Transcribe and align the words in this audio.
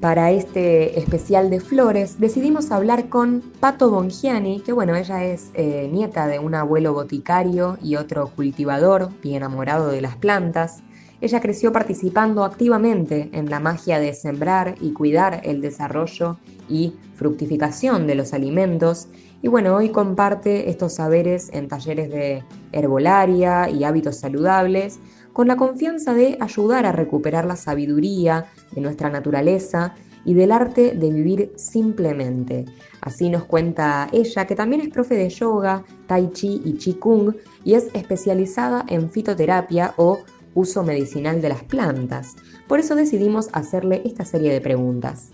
Para 0.00 0.30
este 0.30 0.96
especial 1.00 1.50
de 1.50 1.58
flores 1.58 2.20
decidimos 2.20 2.70
hablar 2.70 3.08
con 3.08 3.42
Pato 3.58 3.90
Bongiani, 3.90 4.60
que 4.60 4.72
bueno, 4.72 4.94
ella 4.94 5.24
es 5.24 5.50
eh, 5.54 5.88
nieta 5.92 6.28
de 6.28 6.38
un 6.38 6.54
abuelo 6.54 6.92
boticario 6.92 7.78
y 7.82 7.96
otro 7.96 8.28
cultivador, 8.28 9.10
bien 9.20 9.38
enamorado 9.38 9.88
de 9.88 10.00
las 10.00 10.14
plantas. 10.14 10.84
Ella 11.20 11.40
creció 11.40 11.72
participando 11.72 12.44
activamente 12.44 13.28
en 13.32 13.50
la 13.50 13.58
magia 13.58 13.98
de 13.98 14.14
sembrar 14.14 14.76
y 14.80 14.92
cuidar 14.92 15.40
el 15.42 15.60
desarrollo 15.60 16.38
y 16.68 16.94
fructificación 17.16 18.06
de 18.06 18.14
los 18.14 18.32
alimentos 18.32 19.08
y 19.40 19.48
bueno, 19.48 19.76
hoy 19.76 19.90
comparte 19.90 20.68
estos 20.68 20.94
saberes 20.94 21.48
en 21.52 21.68
talleres 21.68 22.10
de 22.10 22.42
herbolaria 22.72 23.70
y 23.70 23.84
hábitos 23.84 24.16
saludables 24.16 24.98
con 25.38 25.46
la 25.46 25.54
confianza 25.54 26.14
de 26.14 26.36
ayudar 26.40 26.84
a 26.84 26.90
recuperar 26.90 27.44
la 27.44 27.54
sabiduría 27.54 28.46
de 28.72 28.80
nuestra 28.80 29.08
naturaleza 29.08 29.94
y 30.24 30.34
del 30.34 30.50
arte 30.50 30.96
de 30.96 31.12
vivir 31.12 31.52
simplemente. 31.54 32.64
Así 33.02 33.30
nos 33.30 33.44
cuenta 33.44 34.08
ella, 34.10 34.48
que 34.48 34.56
también 34.56 34.80
es 34.80 34.88
profe 34.88 35.14
de 35.14 35.28
yoga, 35.28 35.84
tai 36.08 36.32
chi 36.32 36.60
y 36.64 36.76
chi 36.76 36.94
kung 36.94 37.36
y 37.62 37.74
es 37.74 37.86
especializada 37.94 38.84
en 38.88 39.12
fitoterapia 39.12 39.94
o 39.96 40.18
uso 40.54 40.82
medicinal 40.82 41.40
de 41.40 41.50
las 41.50 41.62
plantas. 41.62 42.34
Por 42.66 42.80
eso 42.80 42.96
decidimos 42.96 43.48
hacerle 43.52 44.02
esta 44.04 44.24
serie 44.24 44.52
de 44.52 44.60
preguntas. 44.60 45.30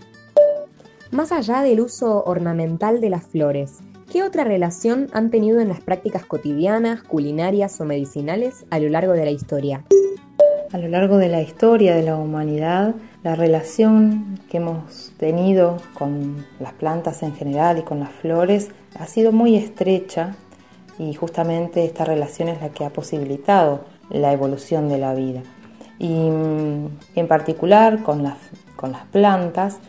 Más 1.09 1.31
allá 1.31 1.63
del 1.63 1.81
uso 1.81 2.23
ornamental 2.25 3.01
de 3.01 3.09
las 3.09 3.25
flores, 3.25 3.79
¿qué 4.15 4.23
otra 4.23 4.45
relación 4.45 5.09
han 5.11 5.29
tenido 5.29 5.59
en 5.59 5.67
las 5.67 5.81
prácticas 5.81 6.25
cotidianas, 6.25 7.03
culinarias 7.03 7.81
o 7.81 7.83
medicinales 7.83 8.65
a 8.69 8.79
lo 8.79 8.87
largo 8.87 9.11
de 9.11 9.25
la 9.25 9.31
historia? 9.31 9.83
A 10.71 10.77
lo 10.77 10.87
largo 10.87 11.17
de 11.17 11.27
la 11.27 11.41
historia 11.41 11.93
de 11.97 12.03
la 12.03 12.15
humanidad, 12.15 12.95
la 13.23 13.35
relación 13.35 14.39
que 14.49 14.55
hemos 14.55 15.11
tenido 15.17 15.81
con 15.95 16.45
las 16.61 16.71
plantas 16.71 17.23
en 17.23 17.35
general 17.35 17.79
y 17.79 17.81
con 17.81 17.99
las 17.99 18.13
flores 18.13 18.69
ha 18.97 19.05
sido 19.05 19.33
muy 19.33 19.57
estrecha 19.57 20.37
y 20.97 21.13
justamente 21.13 21.83
esta 21.83 22.05
relación 22.05 22.47
es 22.47 22.61
la 22.61 22.69
que 22.69 22.85
ha 22.85 22.91
posibilitado 22.91 23.83
la 24.09 24.31
evolución 24.31 24.87
de 24.87 24.97
la 24.97 25.13
vida. 25.13 25.41
Y 25.99 26.29
mm, 26.29 26.87
en 27.15 27.27
particular 27.27 28.01
con 28.01 28.23
las, 28.23 28.37
con 28.77 28.93
las 28.93 29.03
plantas, 29.07 29.79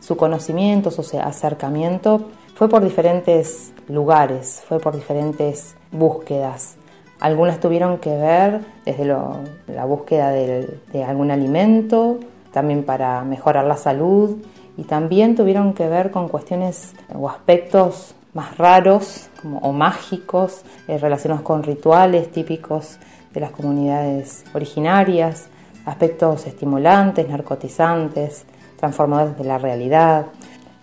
su 0.00 0.16
conocimiento, 0.16 0.90
su 0.90 1.02
acercamiento 1.18 2.28
fue 2.54 2.68
por 2.68 2.82
diferentes 2.82 3.72
lugares, 3.88 4.62
fue 4.68 4.80
por 4.80 4.94
diferentes 4.94 5.76
búsquedas. 5.92 6.76
Algunas 7.20 7.60
tuvieron 7.60 7.98
que 7.98 8.16
ver 8.16 8.60
desde 8.84 9.04
la 9.04 9.84
búsqueda 9.84 10.30
de, 10.30 11.04
algún 11.06 11.30
alimento, 11.30 12.18
también 12.52 12.82
para 12.82 13.22
mejorar 13.24 13.64
la 13.64 13.76
salud 13.76 14.36
y 14.76 14.84
también 14.84 15.36
tuvieron 15.36 15.74
que 15.74 15.88
ver 15.88 16.10
con 16.10 16.28
cuestiones 16.28 16.94
o 17.14 17.28
aspectos 17.28 18.14
más 18.32 18.56
raros 18.56 19.28
o 19.60 19.72
mágicos 19.72 20.62
eh, 20.88 20.98
relacionados 20.98 21.42
con 21.42 21.62
rituales 21.62 22.30
típicos 22.30 22.98
de 23.32 23.40
las 23.40 23.50
comunidades 23.50 24.44
originarias, 24.54 25.48
aspectos 25.84 26.46
estimulantes, 26.46 27.28
narcotizantes, 27.28 28.44
transformadores 28.80 29.36
de 29.38 29.44
la 29.44 29.58
realidad. 29.58 30.26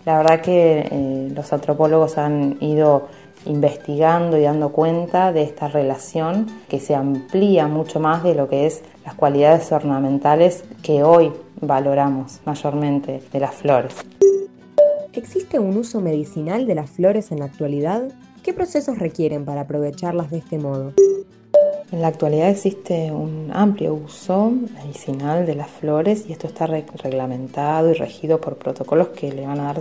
La 0.06 0.18
verdad 0.18 0.40
que 0.40 0.88
eh, 0.90 1.28
los 1.34 1.52
antropólogos 1.52 2.16
han 2.16 2.56
ido 2.60 3.08
investigando 3.44 4.38
y 4.38 4.42
dando 4.42 4.70
cuenta 4.70 5.32
de 5.32 5.42
esta 5.42 5.68
relación 5.68 6.46
que 6.68 6.80
se 6.80 6.94
amplía 6.94 7.66
mucho 7.66 8.00
más 8.00 8.22
de 8.22 8.34
lo 8.34 8.48
que 8.48 8.66
es 8.66 8.82
las 9.04 9.14
cualidades 9.14 9.70
ornamentales 9.72 10.64
que 10.82 11.02
hoy 11.02 11.32
valoramos 11.60 12.40
mayormente 12.44 13.22
de 13.32 13.40
las 13.40 13.54
flores. 13.54 13.94
¿Existe 15.12 15.58
un 15.58 15.76
uso 15.76 16.00
medicinal 16.00 16.66
de 16.66 16.74
las 16.74 16.90
flores 16.90 17.32
en 17.32 17.40
la 17.40 17.46
actualidad? 17.46 18.08
¿Qué 18.42 18.52
procesos 18.52 18.98
requieren 18.98 19.44
para 19.44 19.62
aprovecharlas 19.62 20.30
de 20.30 20.38
este 20.38 20.58
modo? 20.58 20.92
En 21.90 22.02
la 22.02 22.08
actualidad 22.08 22.50
existe 22.50 23.10
un 23.10 23.50
amplio 23.50 23.94
uso 23.94 24.52
medicinal 24.74 25.46
de 25.46 25.54
las 25.54 25.70
flores 25.70 26.26
y 26.28 26.32
esto 26.32 26.46
está 26.46 26.66
reglamentado 26.66 27.90
y 27.90 27.94
regido 27.94 28.40
por 28.40 28.56
protocolos 28.56 29.08
que 29.08 29.32
le 29.32 29.46
van 29.46 29.58
a 29.60 29.72
dar 29.72 29.80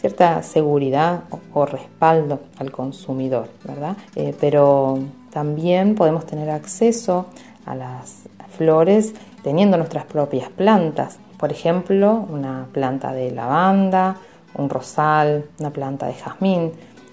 cierta 0.00 0.42
seguridad 0.42 1.24
o, 1.52 1.66
respaldo 1.66 2.40
al 2.58 2.72
consumidor, 2.72 3.48
¿verdad? 3.64 3.96
Eh, 4.16 4.34
pero 4.40 4.98
también 5.30 5.94
podemos 5.94 6.24
tener 6.24 6.48
acceso 6.48 7.26
a 7.66 7.74
las 7.74 8.22
flores 8.56 9.12
teniendo 9.42 9.76
nuestras 9.76 10.06
propias 10.06 10.48
plantas. 10.48 11.18
Por 11.36 11.52
ejemplo, 11.52 12.26
una 12.30 12.66
planta 12.72 13.12
de 13.12 13.30
lavanda, 13.30 14.16
un 14.54 14.70
rosal, 14.70 15.44
una 15.60 15.70
planta 15.70 16.06
de 16.06 16.14
jazmín 16.14 16.72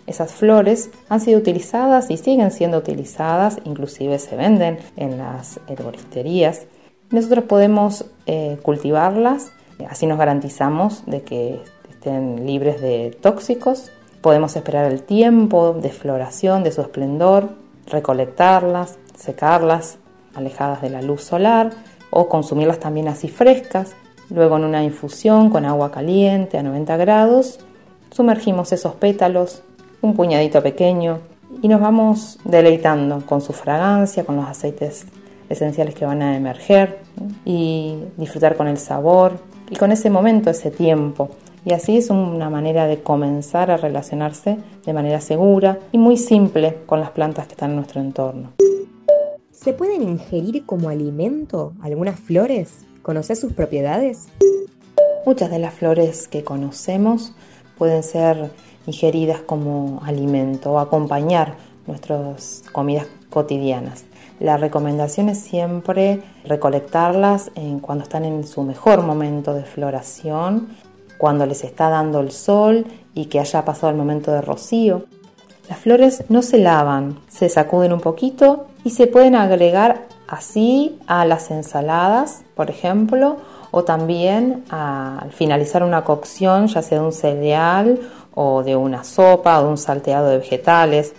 esas 0.10 0.34
flores 0.34 0.90
han 1.08 1.22
sido 1.22 1.40
utilizadas 1.40 2.10
y 2.10 2.18
siguen 2.18 2.52
siendo 2.52 2.80
utilizadas, 2.80 3.60
inclusive 3.64 4.18
se 4.18 4.36
venden 4.36 4.80
en 4.98 5.20
las 5.20 5.60
herboristerías. 5.68 6.66
Nosotros 7.12 7.46
podemos 7.46 8.06
eh, 8.26 8.58
cultivarlas, 8.64 9.52
así 9.88 10.08
nos 10.08 10.18
garantizamos 10.18 11.06
de 11.06 11.22
que 11.22 11.60
estén 11.90 12.46
libres 12.48 12.82
de 12.82 13.16
tóxicos. 13.22 13.92
Podemos 14.22 14.56
esperar 14.56 14.92
el 14.92 15.04
tiempo 15.04 15.74
de 15.74 15.90
floración, 15.90 16.64
de 16.64 16.72
su 16.72 16.82
esplendor, 16.82 17.50
recolectarlas, 17.86 18.98
secarlas, 19.16 20.00
alejadas 20.34 20.82
de 20.82 20.90
la 20.90 21.02
luz 21.02 21.24
solar 21.24 21.72
o 22.10 22.28
consumirlas 22.28 22.80
también 22.80 23.08
así 23.08 23.28
frescas. 23.28 23.94
Luego 24.30 24.58
en 24.58 24.64
una 24.64 24.84
infusión 24.84 25.50
con 25.50 25.66
agua 25.66 25.92
caliente 25.92 26.58
a 26.58 26.64
90 26.64 26.98
grados, 26.98 27.60
sumergimos 28.12 28.72
esos 28.72 28.96
pétalos 28.96 29.64
un 30.02 30.16
puñadito 30.16 30.62
pequeño 30.62 31.20
y 31.62 31.68
nos 31.68 31.82
vamos 31.82 32.40
deleitando 32.44 33.26
con 33.26 33.42
su 33.42 33.54
fragancia, 33.54 34.24
con 34.24 34.36
los 34.36 34.46
aceites 34.46 35.06
esenciales 35.50 35.96
que 35.96 36.06
van 36.06 36.22
a 36.22 36.38
emerger 36.38 37.00
y 37.44 37.98
disfrutar 38.18 38.56
con 38.56 38.68
el 38.68 38.78
sabor 38.78 39.34
y 39.70 39.76
con 39.76 39.92
ese 39.92 40.10
momento, 40.10 40.50
ese 40.50 40.72
tiempo. 40.72 41.30
Y 41.66 41.74
así 41.74 41.98
es 41.98 42.10
una 42.10 42.50
manera 42.50 42.88
de 42.88 43.02
comenzar 43.02 43.70
a 43.70 43.78
relacionarse 43.78 44.58
de 44.86 44.94
manera 44.94 45.20
segura 45.20 45.80
y 45.92 45.98
muy 45.98 46.18
simple 46.18 46.78
con 46.86 47.00
las 47.00 47.12
plantas 47.12 47.48
que 47.48 47.54
están 47.54 47.72
en 47.72 47.76
nuestro 47.78 48.00
entorno. 48.00 48.54
¿Se 49.52 49.74
pueden 49.74 50.04
ingerir 50.04 50.66
como 50.66 50.88
alimento 50.88 51.74
algunas 51.82 52.18
flores? 52.18 52.86
¿Conoces 53.02 53.40
sus 53.40 53.52
propiedades? 53.52 54.30
Muchas 55.26 55.52
de 55.52 55.60
las 55.60 55.74
flores 55.74 56.30
que 56.30 56.46
conocemos 56.46 57.34
pueden 57.78 58.04
ser 58.04 58.52
ingeridas 58.90 59.40
como 59.42 60.02
alimento 60.04 60.74
o 60.74 60.80
acompañar 60.80 61.56
nuestras 61.88 62.64
comidas 62.72 63.08
cotidianas. 63.30 64.06
La 64.40 64.58
recomendación 64.58 65.30
es 65.30 65.40
siempre 65.40 66.22
recolectarlas 66.46 67.52
en 67.56 67.80
cuando 67.80 68.04
están 68.04 68.26
en 68.26 68.48
su 68.48 68.64
mejor 68.64 69.04
momento 69.04 69.54
de 69.54 69.64
floración, 69.64 70.70
cuando 71.18 71.46
les 71.46 71.64
está 71.64 71.90
dando 71.90 72.22
el 72.22 72.32
sol 72.32 72.86
y 73.14 73.26
que 73.26 73.40
haya 73.40 73.66
pasado 73.66 73.92
el 73.92 73.98
momento 73.98 74.32
de 74.32 74.42
rocío. 74.42 75.06
Las 75.70 75.80
flores 75.80 76.24
no 76.30 76.42
se 76.42 76.58
lavan, 76.58 77.20
se 77.28 77.50
sacuden 77.50 77.94
un 77.94 78.00
poquito 78.00 78.68
y 78.84 78.92
se 78.92 79.08
pueden 79.08 79.36
agregar 79.36 80.08
así 80.28 80.98
a 81.06 81.26
las 81.26 81.52
ensaladas, 81.52 82.44
por 82.56 82.70
ejemplo, 82.70 83.38
o 83.72 83.84
también 83.84 84.64
al 84.70 85.32
finalizar 85.32 85.84
una 85.84 86.04
cocción, 86.04 86.68
ya 86.68 86.82
sea 86.82 87.00
de 87.00 87.06
un 87.06 87.12
cereal 87.12 88.00
o 88.42 88.64
de 88.64 88.78
una 88.78 89.04
sopa 89.04 89.60
o 89.60 89.64
de 89.64 89.70
un 89.70 89.78
salteado 89.78 90.30
de 90.30 90.38
vegetales. 90.38 91.14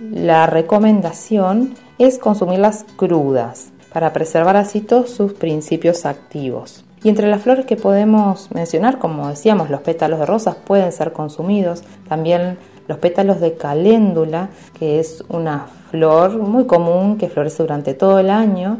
La 0.00 0.46
recomendación 0.46 1.74
es 1.98 2.18
consumirlas 2.18 2.86
crudas 2.96 3.70
para 3.92 4.14
preservar 4.14 4.56
así 4.56 4.80
todos 4.80 5.10
sus 5.10 5.34
principios 5.34 6.06
activos. 6.06 6.82
Y 7.02 7.10
entre 7.10 7.28
las 7.28 7.42
flores 7.42 7.66
que 7.66 7.76
podemos 7.76 8.50
mencionar, 8.50 8.98
como 8.98 9.28
decíamos, 9.28 9.68
los 9.68 9.82
pétalos 9.82 10.18
de 10.18 10.24
rosas 10.24 10.56
pueden 10.56 10.90
ser 10.90 11.12
consumidos, 11.12 11.82
también 12.08 12.56
los 12.88 12.96
pétalos 12.96 13.40
de 13.40 13.54
caléndula, 13.54 14.48
que 14.78 15.00
es 15.00 15.22
una 15.28 15.66
flor 15.90 16.38
muy 16.38 16.64
común 16.64 17.18
que 17.18 17.28
florece 17.28 17.62
durante 17.62 17.92
todo 17.92 18.18
el 18.18 18.30
año 18.30 18.78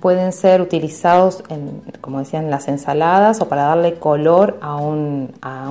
pueden 0.00 0.32
ser 0.32 0.60
utilizados, 0.60 1.44
en, 1.48 1.82
como 2.00 2.18
decían, 2.18 2.50
las 2.50 2.68
ensaladas 2.68 3.40
o 3.40 3.48
para 3.48 3.62
darle 3.62 3.94
color 3.94 4.58
a 4.60 4.76
un, 4.76 5.30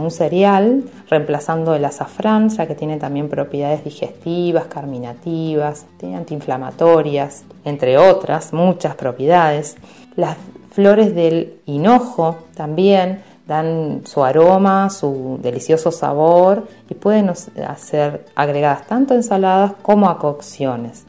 cereal, 0.10 0.84
reemplazando 1.10 1.76
el 1.76 1.86
azafrán, 1.86 2.50
ya 2.50 2.66
que 2.68 2.76
tiene 2.76 2.98
también 2.98 3.30
propiedades 3.30 3.84
digestivas, 3.84 4.66
carminativas, 4.66 5.86
antiinflamatorias, 6.02 7.44
entre 7.66 7.98
otras 7.98 8.54
muchas 8.54 8.96
propiedades. 8.96 9.78
Las 10.16 10.38
flores 10.72 11.14
del 11.14 11.60
hinojo 11.66 12.38
también 12.56 13.22
dan 13.48 14.04
su 14.06 14.24
aroma, 14.24 14.90
su 14.90 15.40
delicioso 15.42 15.92
sabor 15.92 16.68
y 16.90 16.94
pueden 16.94 17.31
ser 17.78 18.26
agregadas 18.36 18.86
tanto 18.88 19.14
a 19.14 19.18
ensaladas 19.18 19.74
como 19.81 20.10
a 20.10 20.20
cocciones. 20.20 21.06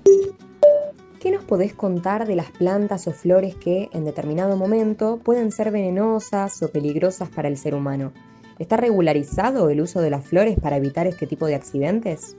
¿Qué 1.20 1.31
nos 1.31 1.44
podés 1.44 1.75
contar 1.75 2.26
de 2.26 2.34
las 2.34 2.50
plantas 2.50 3.06
o 3.06 3.12
flores 3.12 3.55
que 3.55 3.90
en 3.93 4.06
determinado 4.06 4.56
momento 4.56 5.20
pueden 5.22 5.52
ser 5.52 5.70
venenosas 5.70 6.62
o 6.62 6.69
peligrosas 6.69 7.28
para 7.28 7.46
el 7.46 7.58
ser 7.58 7.75
humano? 7.75 8.12
¿Está 8.58 8.78
regularizado 8.78 9.69
el 9.69 9.82
uso 9.82 10.00
de 10.00 10.08
las 10.08 10.25
flores 10.25 10.58
para 10.58 10.78
evitar 10.78 11.06
este 11.06 11.26
tipo 11.26 11.44
de 11.44 11.56
accidentes? 11.56 12.37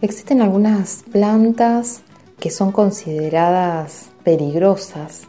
Existen 0.00 0.42
algunas 0.42 1.02
plantas 1.10 2.02
que 2.38 2.50
son 2.50 2.70
consideradas 2.70 4.10
peligrosas, 4.22 5.22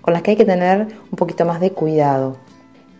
con 0.00 0.14
las 0.14 0.22
que 0.22 0.30
hay 0.30 0.36
que 0.38 0.46
tener 0.46 0.88
un 1.12 1.16
poquito 1.18 1.44
más 1.44 1.60
de 1.60 1.72
cuidado. 1.72 2.38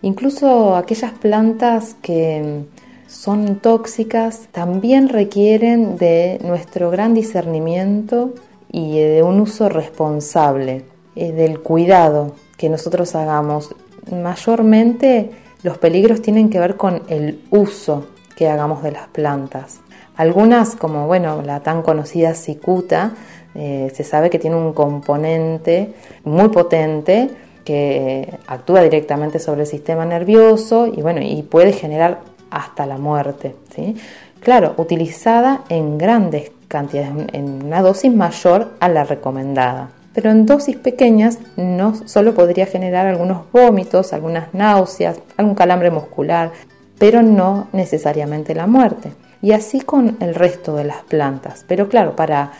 Incluso 0.02 0.76
aquellas 0.76 1.12
plantas 1.12 1.96
que 2.02 2.66
son 3.06 3.60
tóxicas 3.60 4.48
también 4.52 5.08
requieren 5.08 5.96
de 5.96 6.38
nuestro 6.44 6.90
gran 6.90 7.14
discernimiento 7.14 8.34
y 8.74 8.98
de 8.98 9.22
un 9.22 9.40
uso 9.40 9.68
responsable, 9.68 10.84
eh, 11.14 11.30
del 11.30 11.60
cuidado 11.60 12.34
que 12.56 12.68
nosotros 12.68 13.14
hagamos. 13.14 13.72
Mayormente 14.10 15.30
los 15.62 15.78
peligros 15.78 16.22
tienen 16.22 16.50
que 16.50 16.58
ver 16.58 16.76
con 16.76 17.04
el 17.06 17.40
uso 17.50 18.08
que 18.34 18.48
hagamos 18.48 18.82
de 18.82 18.90
las 18.90 19.06
plantas. 19.06 19.78
Algunas, 20.16 20.74
como 20.74 21.06
bueno, 21.06 21.40
la 21.42 21.60
tan 21.60 21.82
conocida 21.82 22.34
cicuta, 22.34 23.12
eh, 23.54 23.92
se 23.94 24.02
sabe 24.02 24.28
que 24.28 24.40
tiene 24.40 24.56
un 24.56 24.72
componente 24.72 25.94
muy 26.24 26.48
potente 26.48 27.30
que 27.64 28.40
actúa 28.48 28.82
directamente 28.82 29.38
sobre 29.38 29.60
el 29.60 29.68
sistema 29.68 30.04
nervioso 30.04 30.88
y 30.88 31.00
bueno, 31.00 31.20
y 31.22 31.42
puede 31.42 31.72
generar 31.72 32.22
hasta 32.50 32.86
la 32.86 32.98
muerte. 32.98 33.54
¿sí? 33.72 33.94
Claro, 34.40 34.74
utilizada 34.78 35.62
en 35.68 35.96
grandes 35.96 36.50
cantidades, 36.74 37.28
en 37.32 37.66
una 37.66 37.82
dosis 37.82 38.12
mayor 38.12 38.72
a 38.80 38.88
la 38.88 39.04
recomendada. 39.04 39.90
Pero 40.12 40.32
en 40.32 40.44
dosis 40.44 40.76
pequeñas 40.76 41.38
no 41.56 41.94
solo 42.04 42.34
podría 42.34 42.66
generar 42.66 43.06
algunos 43.06 43.42
vómitos, 43.52 44.12
algunas 44.12 44.52
náuseas, 44.52 45.20
algún 45.36 45.54
calambre 45.54 45.92
muscular, 45.92 46.50
pero 46.98 47.22
no 47.22 47.68
necesariamente 47.72 48.56
la 48.56 48.66
muerte. 48.66 49.12
Y 49.40 49.52
así 49.52 49.82
con 49.82 50.16
el 50.18 50.34
resto 50.34 50.74
de 50.74 50.82
las 50.82 51.02
plantas. 51.04 51.64
Pero 51.68 51.88
claro, 51.88 52.16
para 52.16 52.50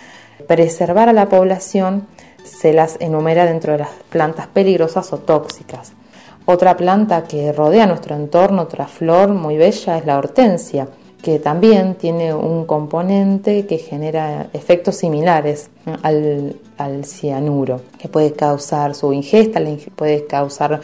preservar 0.47 1.09
a 1.09 1.13
la 1.13 1.29
población 1.29 2.07
se 2.45 2.73
las 2.73 2.97
enumera 3.01 3.47
dentro 3.47 3.73
de 3.73 3.79
las 3.79 3.91
plantas 4.11 4.47
peligrosas 4.47 5.13
o 5.13 5.19
tóxicas. 5.19 5.93
Otra 6.45 6.77
planta 6.77 7.25
que 7.25 7.53
rodea 7.53 7.87
nuestro 7.87 8.15
entorno, 8.15 8.63
otra 8.63 8.87
flor 8.87 9.31
muy 9.31 9.57
bella, 9.57 9.99
es 9.99 10.07
la 10.07 10.19
hortensia 10.19 10.87
que 11.25 11.39
también 11.39 11.95
tiene 11.95 12.35
un 12.35 12.67
componente 12.67 13.65
que 13.65 13.79
genera 13.79 14.49
efectos 14.53 14.97
similares 14.97 15.71
al, 16.03 17.05
cianuro, 17.07 17.81
que 17.99 18.09
puede 18.09 18.35
causar 18.35 18.95
su 18.95 19.11
ingesta, 19.11 19.59
puede 19.97 20.27
causar 20.27 20.83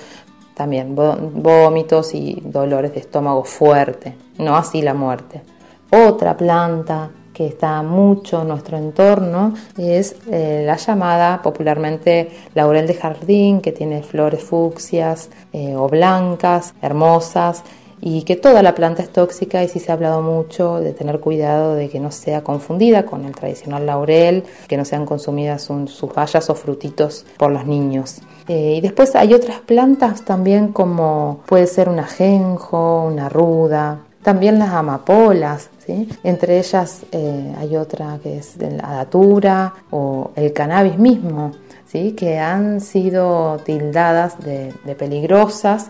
también 0.55 0.95
vómitos 0.95 2.15
y 2.15 2.41
dolores 2.43 2.95
de 2.95 3.01
estómago 3.01 3.45
fuerte, 3.45 4.15
no 4.39 4.57
así 4.57 4.81
la 4.81 4.95
muerte. 4.95 5.43
Otra 5.91 6.35
planta 6.35 7.11
que 7.35 7.47
está 7.47 7.83
mucho 7.83 8.41
en 8.41 8.49
nuestro 8.49 8.79
entorno 8.79 9.53
es 9.77 10.17
eh, 10.31 10.63
la 10.65 10.77
llamada 10.77 11.43
popularmente 11.43 12.31
laurel 12.55 12.87
de 12.87 12.95
jardín, 12.95 13.61
que 13.61 13.73
tiene 13.73 14.03
flores 14.03 14.43
fucsias 14.43 15.29
eh, 15.53 15.77
o 15.77 15.87
blancas, 15.87 16.73
hermosas, 16.81 17.63
y 18.01 18.23
que 18.23 18.37
toda 18.37 18.63
la 18.63 18.75
planta 18.75 19.03
es 19.03 19.11
tóxica 19.11 19.63
y 19.63 19.69
sí 19.69 19.79
se 19.79 19.91
ha 19.91 19.95
hablado 19.95 20.23
mucho 20.23 20.81
de 20.81 20.93
tener 20.93 21.21
cuidado 21.21 21.75
de 21.75 21.89
que 21.89 22.01
no 22.01 22.11
sea 22.11 22.43
confundida 22.43 23.05
con 23.05 23.25
el 23.25 23.35
tradicional 23.35 23.87
laurel, 23.87 24.45
que 24.69 24.77
no 24.77 24.85
sean 24.85 25.05
consumidas 25.05 25.63
sus 25.63 26.15
bayas 26.15 26.49
o 26.49 26.55
frutitos 26.55 27.27
por 27.37 27.51
los 27.51 27.67
niños. 27.67 28.21
Eh, 28.49 28.77
y 28.77 28.81
después 28.81 29.15
hay 29.15 29.35
otras 29.35 29.61
plantas 29.61 30.25
también 30.25 30.73
como 30.73 31.41
puede 31.47 31.67
ser 31.67 31.89
un 31.89 31.99
ajenjo, 31.99 33.05
una 33.07 33.29
ruda, 33.29 34.01
también 34.23 34.59
las 34.59 34.71
amapolas, 34.71 35.71
¿sí? 35.87 36.09
entre 36.25 36.59
ellas 36.59 37.03
eh, 37.13 37.55
hay 37.59 37.77
otra 37.77 38.19
que 38.23 38.39
es 38.39 38.57
la 38.57 38.93
datura 38.93 39.75
o 39.91 40.31
el 40.37 40.53
cannabis 40.53 40.99
mismo, 40.99 41.53
¿sí? 41.87 42.13
que 42.13 42.39
han 42.39 42.81
sido 42.81 43.59
tildadas 43.65 44.37
de 44.45 44.95
peligrosas 44.99 45.89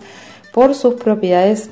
por 0.52 0.74
sus 0.74 0.94
propiedades 0.94 1.70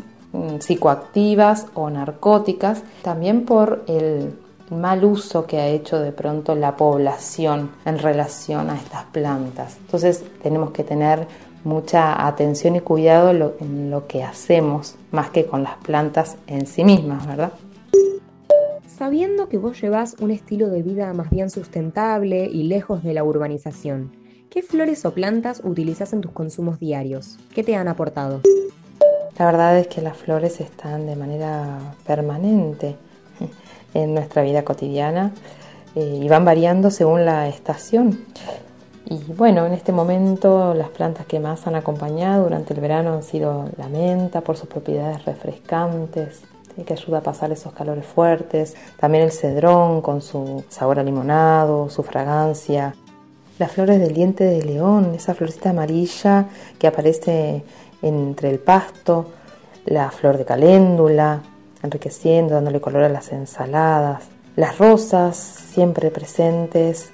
psicoactivas 0.61 1.67
o 1.75 1.91
narcóticas, 1.91 2.83
también 3.03 3.45
por 3.45 3.85
el 3.87 4.35
mal 4.71 5.05
uso 5.05 5.47
que 5.47 5.59
ha 5.59 5.67
hecho 5.69 5.99
de 5.99 6.13
pronto 6.13 6.55
la 6.55 6.77
población 6.77 7.71
en 7.85 7.99
relación 7.99 8.71
a 8.71 8.77
estas 8.77 9.05
plantas. 9.05 9.79
Entonces 9.79 10.25
tenemos 10.43 10.73
que 10.73 10.85
tener 10.85 11.27
mucha 11.65 12.27
atención 12.27 12.77
y 12.77 12.81
cuidado 12.81 13.55
en 13.61 13.91
lo 13.91 14.07
que 14.07 14.23
hacemos, 14.23 14.97
más 15.11 15.31
que 15.31 15.47
con 15.47 15.63
las 15.63 15.77
plantas 15.79 16.37
en 16.47 16.67
sí 16.67 16.85
mismas, 16.85 17.27
¿verdad? 17.27 17.53
Sabiendo 18.87 19.49
que 19.49 19.59
vos 19.59 19.81
llevas 19.81 20.17
un 20.21 20.31
estilo 20.31 20.69
de 20.69 20.83
vida 20.83 21.13
más 21.13 21.31
bien 21.31 21.51
sustentable 21.51 22.47
y 22.47 22.65
lejos 22.65 23.03
de 23.05 23.15
la 23.15 23.23
urbanización, 23.25 24.13
¿qué 24.51 24.63
flores 24.63 25.05
o 25.05 25.13
plantas 25.13 25.63
utilizas 25.65 26.13
en 26.13 26.21
tus 26.21 26.33
consumos 26.33 26.81
diarios? 26.81 27.39
¿Qué 27.55 27.63
te 27.63 27.77
han 27.77 27.87
aportado? 27.89 28.41
La 29.39 29.47
verdad 29.47 29.79
es 29.79 29.87
que 29.87 30.01
las 30.01 30.17
flores 30.17 30.61
están 30.61 31.07
de 31.07 31.15
manera 31.15 31.79
permanente 32.05 32.97
en 33.95 34.15
nuestra 34.15 34.43
vida 34.43 34.65
cotidiana 34.65 35.33
eh, 35.95 36.21
y 36.23 36.29
van 36.29 36.45
variando 36.45 36.91
según 36.91 37.25
la 37.25 37.49
estación. 37.49 38.25
Y 39.07 39.33
bueno, 39.33 39.65
en 39.65 39.73
este 39.73 39.93
momento 39.93 40.75
las 40.75 40.89
plantas 40.89 41.25
que 41.27 41.39
más 41.39 41.67
han 41.67 41.77
acompañado 41.77 42.45
durante 42.45 42.75
el 42.75 42.81
verano 42.81 43.15
han 43.15 43.23
sido 43.23 43.71
la 43.79 43.89
menta 43.89 44.41
por 44.41 44.57
sus 44.57 44.69
propiedades 44.69 45.25
refrescantes, 45.25 46.43
que 46.87 46.93
ayuda 46.93 47.19
a 47.19 47.23
pasar 47.23 47.51
esos 47.51 47.73
calores 47.73 48.07
fuertes, 48.07 48.77
también 49.01 49.25
el 49.25 49.33
cedrón 49.33 50.01
con 50.01 50.21
su 50.21 50.65
sabor 50.69 50.99
a 50.99 51.03
limonado, 51.03 51.89
su 51.91 52.03
fragancia, 52.03 52.95
las 53.59 53.73
flores 53.73 53.99
del 53.99 54.15
diente 54.15 54.45
de 54.45 54.63
león, 54.63 55.13
esa 55.17 55.35
florcita 55.35 55.71
amarilla 55.71 56.47
que 56.79 56.87
aparece 56.87 57.65
entre 58.03 58.51
el 58.51 58.59
pasto, 58.59 59.27
la 59.85 60.11
flor 60.11 60.39
de 60.39 60.45
caléndula, 60.45 61.41
enriqueciendo, 61.83 62.55
dándole 62.55 62.81
color 62.81 63.05
a 63.05 63.09
las 63.09 63.33
ensaladas, 63.33 64.25
las 64.57 64.79
rosas 64.79 65.37
siempre 65.37 66.11
presentes, 66.11 67.11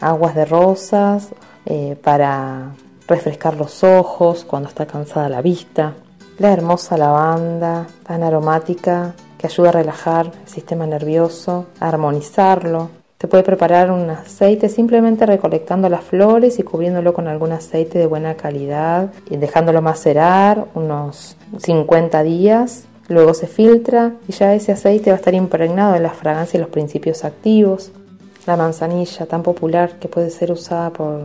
aguas 0.00 0.34
de 0.34 0.44
rosas 0.44 1.28
eh, 1.66 1.96
para 2.02 2.74
refrescar 3.06 3.56
los 3.56 3.82
ojos 3.84 4.44
cuando 4.44 4.68
está 4.68 4.86
cansada 4.86 5.28
la 5.28 5.42
vista, 5.42 5.94
la 6.38 6.52
hermosa 6.52 6.96
lavanda 6.96 7.86
tan 8.06 8.22
aromática 8.22 9.14
que 9.38 9.46
ayuda 9.46 9.70
a 9.70 9.72
relajar 9.72 10.32
el 10.42 10.48
sistema 10.48 10.86
nervioso, 10.86 11.66
a 11.80 11.88
armonizarlo, 11.88 12.90
se 13.24 13.28
puede 13.28 13.42
preparar 13.42 13.90
un 13.90 14.10
aceite 14.10 14.68
simplemente 14.68 15.24
recolectando 15.24 15.88
las 15.88 16.04
flores 16.04 16.58
y 16.58 16.62
cubriéndolo 16.62 17.14
con 17.14 17.26
algún 17.26 17.52
aceite 17.52 17.98
de 17.98 18.04
buena 18.04 18.34
calidad 18.34 19.14
y 19.30 19.38
dejándolo 19.38 19.80
macerar 19.80 20.66
unos 20.74 21.34
50 21.56 22.22
días. 22.22 22.84
Luego 23.08 23.32
se 23.32 23.46
filtra 23.46 24.12
y 24.28 24.32
ya 24.32 24.52
ese 24.52 24.72
aceite 24.72 25.08
va 25.08 25.16
a 25.16 25.20
estar 25.20 25.32
impregnado 25.32 25.94
de 25.94 26.00
la 26.00 26.10
fragancia 26.10 26.58
y 26.58 26.60
los 26.60 26.68
principios 26.68 27.24
activos. 27.24 27.92
La 28.46 28.58
manzanilla, 28.58 29.24
tan 29.24 29.42
popular 29.42 29.98
que 29.98 30.08
puede 30.08 30.28
ser 30.28 30.52
usada 30.52 30.90
por 30.90 31.22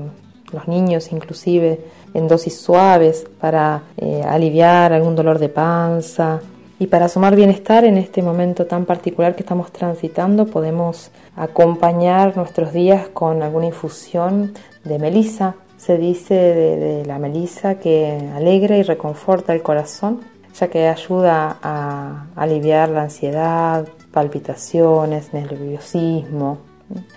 los 0.54 0.70
niños 0.70 1.12
inclusive 1.12 1.82
en 2.14 2.30
dosis 2.30 2.62
suaves 2.62 3.28
para 3.42 3.84
eh, 3.98 4.24
aliviar 4.26 4.94
algún 4.94 5.18
dolor 5.18 5.38
de 5.38 5.50
panza, 5.50 6.40
y 6.80 6.88
para 6.88 7.10
sumar 7.10 7.36
bienestar 7.36 7.84
en 7.84 7.98
este 7.98 8.24
momento 8.24 8.66
tan 8.66 8.86
particular 8.86 9.36
que 9.36 9.44
estamos 9.44 9.70
transitando, 9.74 10.46
podemos 10.46 11.12
acompañar 11.36 12.38
nuestros 12.38 12.72
días 12.72 13.10
con 13.10 13.44
alguna 13.44 13.66
infusión 13.66 14.54
de 14.86 14.98
melisa. 14.98 15.56
Se 15.76 15.98
dice 15.98 16.34
de, 16.34 17.06
la 17.06 17.20
melisa 17.20 17.76
que 17.76 18.30
alegra 18.34 18.78
y 18.78 18.84
reconforta 18.84 19.54
el 19.54 19.62
corazón, 19.62 20.22
ya 20.58 20.70
que 20.70 20.88
ayuda 20.88 21.58
a 21.62 22.28
aliviar 22.38 22.90
la 22.90 23.04
ansiedad, 23.04 23.86
palpitaciones, 24.14 25.34
nerviosismo, 25.34 26.60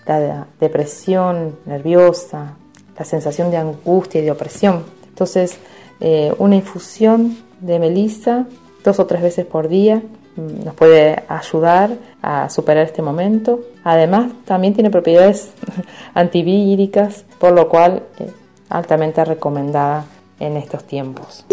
la 0.07 0.47
depresión 0.59 1.57
nerviosa, 1.66 2.57
la 2.99 3.04
sensación 3.04 3.52
de 3.52 3.59
angustia 3.59 4.21
y 4.21 4.25
de 4.25 4.33
opresión. 4.33 4.83
Entonces, 5.09 5.59
eh, 6.00 6.35
una 6.38 6.57
infusión 6.57 7.37
de 7.61 7.78
melisa 7.78 8.47
dos 8.85 8.99
o 8.99 9.07
tres 9.07 9.23
veces 9.23 9.47
por 9.47 9.69
día 9.69 10.03
mm, 10.37 10.65
nos 10.65 10.75
puede 10.75 11.23
ayudar 11.29 11.91
a 12.23 12.49
superar 12.49 12.87
este 12.87 13.03
momento. 13.03 13.61
Además, 13.85 14.33
también 14.45 14.75
tiene 14.75 14.91
propiedades 14.91 15.53
antivíricas, 16.15 17.25
por 17.39 17.53
lo 17.53 17.69
cual 17.69 18.03
eh, 18.19 18.31
altamente 18.69 19.25
recomendada 19.25 20.07
en 20.41 20.57
estos 20.57 20.85
tiempos. 20.85 21.45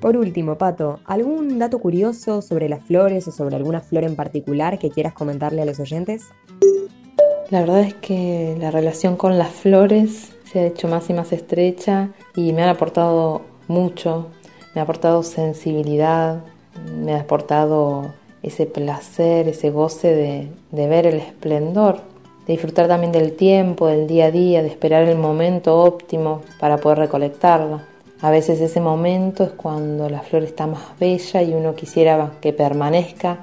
Por 0.00 0.16
último, 0.16 0.56
Pato, 0.56 1.00
¿algún 1.04 1.58
dato 1.58 1.78
curioso 1.78 2.40
sobre 2.40 2.70
las 2.70 2.82
flores 2.82 3.28
o 3.28 3.32
sobre 3.32 3.56
alguna 3.56 3.80
flor 3.80 4.04
en 4.04 4.16
particular 4.16 4.78
que 4.78 4.90
quieras 4.90 5.12
comentarle 5.12 5.60
a 5.60 5.66
los 5.66 5.78
oyentes? 5.78 6.28
La 7.50 7.60
verdad 7.60 7.80
es 7.80 7.94
que 7.94 8.56
la 8.58 8.70
relación 8.70 9.16
con 9.16 9.36
las 9.36 9.50
flores 9.50 10.32
se 10.50 10.60
ha 10.60 10.66
hecho 10.66 10.88
más 10.88 11.10
y 11.10 11.12
más 11.12 11.32
estrecha 11.32 12.08
y 12.34 12.52
me 12.52 12.62
han 12.62 12.70
aportado 12.70 13.42
mucho, 13.68 14.28
me 14.74 14.80
ha 14.80 14.84
aportado 14.84 15.22
sensibilidad, 15.22 16.40
me 16.96 17.14
ha 17.14 17.20
aportado 17.20 18.12
ese 18.42 18.66
placer, 18.66 19.48
ese 19.48 19.70
goce 19.70 20.48
de, 20.70 20.86
ver 20.88 21.06
el 21.06 21.16
esplendor, 21.16 22.00
de 22.46 22.54
disfrutar 22.54 22.88
también 22.88 23.12
del 23.12 23.32
tiempo, 23.32 23.86
del 23.86 24.06
día 24.06 24.26
a 24.26 24.30
día, 24.30 24.62
de 24.62 24.68
esperar 24.68 25.08
el 25.08 25.18
momento 25.18 25.82
óptimo 25.82 26.42
para 26.58 26.78
poder 26.78 26.98
recolectarla. 26.98 27.84
A 28.22 28.30
veces 28.30 28.60
ese 28.60 28.80
momento 28.80 29.44
es 29.44 29.50
cuando 29.50 30.08
la 30.08 30.20
flor 30.20 30.42
está 30.42 30.66
más 30.66 30.98
bella 30.98 31.42
y 31.42 31.54
uno 31.54 31.74
quisiera 31.74 32.32
que 32.40 32.52
permanezca 32.52 33.38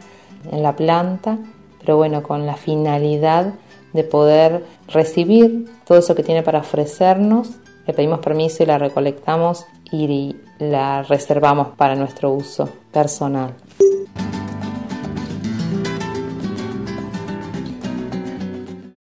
en 0.51 0.61
la 0.61 0.75
planta, 0.75 1.37
pero 1.79 1.97
bueno, 1.97 2.21
con 2.21 2.45
la 2.45 2.55
finalidad 2.55 3.53
de 3.93 4.03
poder 4.03 4.63
recibir 4.87 5.67
todo 5.85 5.97
eso 5.97 6.13
que 6.15 6.23
tiene 6.23 6.43
para 6.43 6.59
ofrecernos, 6.59 7.49
le 7.87 7.93
pedimos 7.93 8.19
permiso 8.19 8.63
y 8.63 8.65
la 8.65 8.77
recolectamos 8.77 9.65
y 9.91 10.35
la 10.59 11.03
reservamos 11.03 11.69
para 11.69 11.95
nuestro 11.95 12.31
uso 12.31 12.69
personal. 12.91 13.53